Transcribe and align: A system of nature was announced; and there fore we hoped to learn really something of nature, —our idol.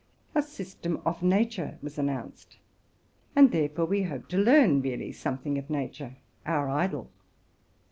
A 0.33 0.41
system 0.41 0.99
of 1.05 1.21
nature 1.21 1.77
was 1.83 1.99
announced; 1.99 2.57
and 3.35 3.51
there 3.51 3.69
fore 3.69 3.85
we 3.85 4.01
hoped 4.01 4.31
to 4.31 4.37
learn 4.39 4.81
really 4.81 5.11
something 5.11 5.59
of 5.59 5.69
nature, 5.69 6.17
—our 6.43 6.67
idol. 6.71 7.11